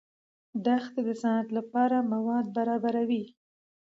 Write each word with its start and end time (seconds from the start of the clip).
دښتې 0.65 1.01
د 1.07 1.09
صنعت 1.21 1.47
لپاره 1.57 1.97
مواد 2.13 2.45
برابروي. 2.57 3.23